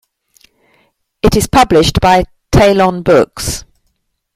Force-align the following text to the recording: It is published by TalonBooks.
It 1.21 1.35
is 1.35 1.45
published 1.45 2.01
by 2.01 2.23
TalonBooks. 2.51 3.65